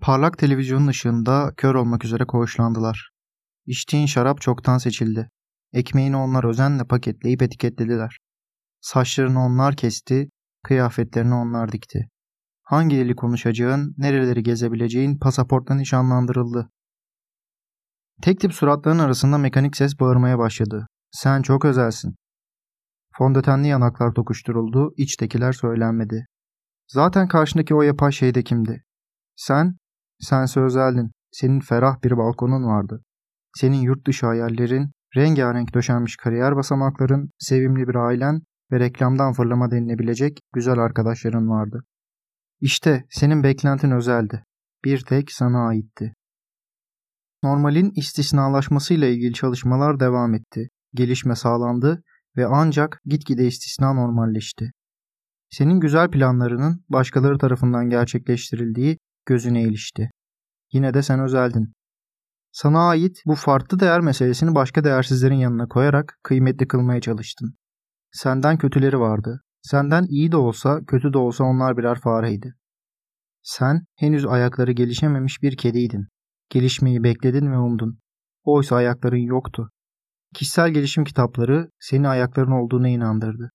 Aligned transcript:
Parlak 0.00 0.38
televizyonun 0.38 0.86
ışığında 0.86 1.52
kör 1.56 1.74
olmak 1.74 2.04
üzere 2.04 2.24
koğuşlandılar. 2.24 3.10
İçtiğin 3.66 4.06
şarap 4.06 4.40
çoktan 4.40 4.78
seçildi. 4.78 5.28
Ekmeğini 5.72 6.16
onlar 6.16 6.44
özenle 6.44 6.84
paketleyip 6.84 7.42
etiketlediler. 7.42 8.16
Saçlarını 8.80 9.40
onlar 9.40 9.76
kesti, 9.76 10.28
kıyafetlerini 10.62 11.34
onlar 11.34 11.72
dikti. 11.72 12.08
Hangi 12.62 12.96
eli 12.96 13.16
konuşacağın, 13.16 13.94
nereleri 13.98 14.42
gezebileceğin 14.42 15.18
pasaportla 15.18 15.74
nişanlandırıldı. 15.74 16.70
Tek 18.22 18.40
tip 18.40 18.54
suratların 18.54 18.98
arasında 18.98 19.38
mekanik 19.38 19.76
ses 19.76 20.00
bağırmaya 20.00 20.38
başladı. 20.38 20.86
Sen 21.10 21.42
çok 21.42 21.64
özelsin. 21.64 22.14
Fondötenli 23.18 23.68
yanaklar 23.68 24.14
tokuşturuldu, 24.14 24.92
içtekiler 24.96 25.52
söylenmedi. 25.52 26.26
Zaten 26.92 27.28
karşındaki 27.28 27.74
o 27.74 27.82
yapay 27.82 28.12
şey 28.12 28.34
de 28.34 28.42
kimdi? 28.42 28.84
Sen, 29.36 29.76
sense 30.20 30.60
özeldin. 30.60 31.10
Senin 31.32 31.60
ferah 31.60 32.02
bir 32.04 32.16
balkonun 32.16 32.64
vardı. 32.64 33.02
Senin 33.56 33.76
yurt 33.76 34.06
dışı 34.06 34.26
hayallerin, 34.26 34.90
rengarenk 35.16 35.74
döşenmiş 35.74 36.16
kariyer 36.16 36.56
basamakların, 36.56 37.30
sevimli 37.38 37.88
bir 37.88 37.94
ailen 37.94 38.40
ve 38.72 38.80
reklamdan 38.80 39.32
fırlama 39.32 39.70
denilebilecek 39.70 40.40
güzel 40.54 40.78
arkadaşların 40.78 41.48
vardı. 41.48 41.84
İşte 42.60 43.04
senin 43.10 43.42
beklentin 43.42 43.90
özeldi. 43.90 44.44
Bir 44.84 45.04
tek 45.04 45.32
sana 45.32 45.66
aitti. 45.66 46.14
Normalin 47.42 47.92
istisnalaşmasıyla 47.96 49.08
ilgili 49.08 49.32
çalışmalar 49.32 50.00
devam 50.00 50.34
etti. 50.34 50.68
Gelişme 50.94 51.36
sağlandı 51.36 52.02
ve 52.36 52.46
ancak 52.46 53.00
gitgide 53.04 53.46
istisna 53.46 53.92
normalleşti. 53.92 54.72
Senin 55.50 55.80
güzel 55.80 56.10
planlarının 56.10 56.84
başkaları 56.88 57.38
tarafından 57.38 57.90
gerçekleştirildiği 57.90 58.98
gözüne 59.26 59.62
ilişti. 59.62 60.10
Yine 60.72 60.94
de 60.94 61.02
sen 61.02 61.20
özeldin. 61.20 61.72
Sana 62.52 62.88
ait 62.88 63.22
bu 63.26 63.34
farklı 63.34 63.80
değer 63.80 64.00
meselesini 64.00 64.54
başka 64.54 64.84
değersizlerin 64.84 65.34
yanına 65.34 65.68
koyarak 65.68 66.18
kıymetli 66.22 66.68
kılmaya 66.68 67.00
çalıştın. 67.00 67.54
Senden 68.12 68.58
kötüleri 68.58 69.00
vardı. 69.00 69.40
Senden 69.62 70.04
iyi 70.08 70.32
de 70.32 70.36
olsa, 70.36 70.80
kötü 70.86 71.12
de 71.12 71.18
olsa 71.18 71.44
onlar 71.44 71.76
birer 71.76 72.00
fareydi. 72.00 72.54
Sen 73.42 73.84
henüz 73.96 74.26
ayakları 74.26 74.72
gelişememiş 74.72 75.42
bir 75.42 75.56
kediydin. 75.56 76.08
Gelişmeyi 76.50 77.02
bekledin 77.02 77.52
ve 77.52 77.58
umdun. 77.58 77.98
Oysa 78.44 78.76
ayakların 78.76 79.26
yoktu. 79.26 79.70
Kişisel 80.34 80.70
gelişim 80.70 81.04
kitapları 81.04 81.70
seni 81.80 82.08
ayakların 82.08 82.50
olduğuna 82.50 82.88
inandırdı. 82.88 83.50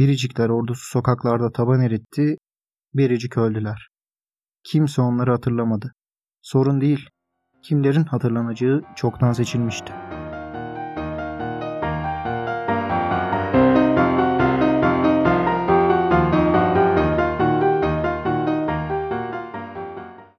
Biricikler 0.00 0.48
ordusu 0.48 0.86
sokaklarda 0.86 1.52
taban 1.52 1.80
eritti, 1.80 2.36
biricik 2.94 3.36
öldüler. 3.36 3.88
Kimse 4.64 5.02
onları 5.02 5.30
hatırlamadı. 5.30 5.92
Sorun 6.42 6.80
değil, 6.80 7.08
kimlerin 7.62 8.04
hatırlanacağı 8.04 8.82
çoktan 8.96 9.32
seçilmişti. 9.32 9.92